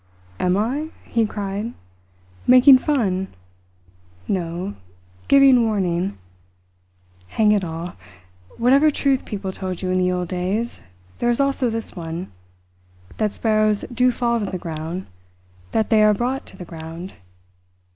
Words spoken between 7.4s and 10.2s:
it all, whatever truth people told you in the